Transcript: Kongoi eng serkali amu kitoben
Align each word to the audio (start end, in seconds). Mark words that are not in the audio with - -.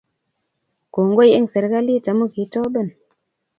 Kongoi 0.93 1.29
eng 1.37 1.47
serkali 1.53 1.93
amu 2.11 2.25
kitoben 2.33 2.89